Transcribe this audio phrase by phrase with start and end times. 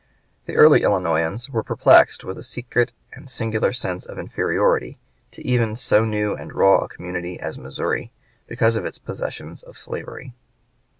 [0.47, 4.97] The early Illinoisans were perplexed with a secret and singular sense of inferiority
[5.29, 8.11] to even so new and raw a community as Missouri,
[8.47, 10.33] because of its possession of slavery.